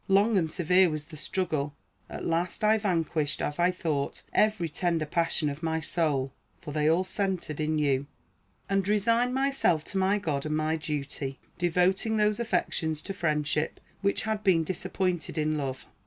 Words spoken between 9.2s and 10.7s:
myself to my God and